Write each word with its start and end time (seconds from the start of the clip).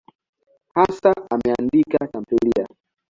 Hasa 0.75 1.11
ameandika 1.31 1.97
tamthiliya. 2.11 2.65